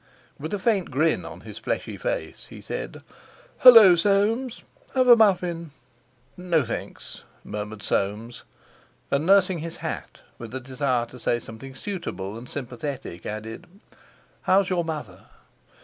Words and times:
With 0.39 0.51
a 0.51 0.57
faint 0.57 0.89
grin 0.89 1.25
on 1.25 1.41
his 1.41 1.59
fleshy 1.59 1.95
face, 1.95 2.47
he 2.47 2.59
said: 2.59 3.03
"Hallo, 3.59 3.95
Soames! 3.95 4.63
Have 4.95 5.07
a 5.07 5.15
muffin?" 5.15 5.69
"No, 6.35 6.63
thanks," 6.65 7.21
murmured 7.43 7.83
Soames; 7.83 8.41
and, 9.11 9.27
nursing 9.27 9.59
his 9.59 9.75
hat, 9.85 10.21
with 10.39 10.49
the 10.49 10.59
desire 10.59 11.05
to 11.05 11.19
say 11.19 11.39
something 11.39 11.75
suitable 11.75 12.35
and 12.35 12.49
sympathetic, 12.49 13.27
added: 13.27 13.67
"How's 14.41 14.71
your 14.71 14.83
mother?" 14.83 15.25